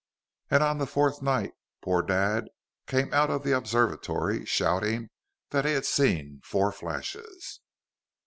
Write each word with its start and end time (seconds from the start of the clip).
"And 0.49 0.63
on 0.63 0.79
the 0.79 0.87
fourth 0.87 1.21
night 1.21 1.53
poor 1.81 2.01
Dad 2.01 2.47
came 2.87 3.13
out 3.13 3.29
of 3.29 3.43
the 3.43 3.51
observatory, 3.55 4.45
shouting 4.45 5.11
that 5.51 5.63
he 5.63 5.73
had 5.73 5.85
seen 5.85 6.41
four 6.43 6.71
flashes." 6.71 7.59